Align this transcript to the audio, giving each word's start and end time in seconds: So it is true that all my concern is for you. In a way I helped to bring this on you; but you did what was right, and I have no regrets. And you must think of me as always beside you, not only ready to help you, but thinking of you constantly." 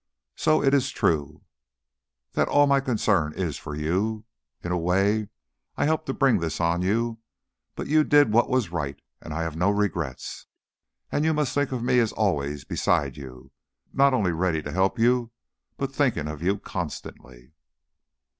So 0.35 0.63
it 0.63 0.73
is 0.73 0.89
true 0.89 1.43
that 2.31 2.47
all 2.47 2.65
my 2.65 2.79
concern 2.79 3.33
is 3.35 3.57
for 3.59 3.75
you. 3.75 4.25
In 4.63 4.71
a 4.71 4.77
way 4.79 5.27
I 5.77 5.85
helped 5.85 6.07
to 6.07 6.13
bring 6.15 6.39
this 6.39 6.59
on 6.59 6.81
you; 6.81 7.19
but 7.75 7.85
you 7.85 8.03
did 8.03 8.31
what 8.33 8.49
was 8.49 8.71
right, 8.71 8.99
and 9.21 9.31
I 9.31 9.43
have 9.43 9.55
no 9.55 9.69
regrets. 9.69 10.47
And 11.11 11.23
you 11.23 11.35
must 11.35 11.53
think 11.53 11.71
of 11.71 11.83
me 11.83 11.99
as 11.99 12.13
always 12.13 12.65
beside 12.65 13.15
you, 13.15 13.51
not 13.93 14.11
only 14.11 14.31
ready 14.31 14.63
to 14.63 14.71
help 14.71 14.97
you, 14.97 15.29
but 15.77 15.93
thinking 15.93 16.27
of 16.27 16.41
you 16.41 16.57
constantly." 16.57 17.51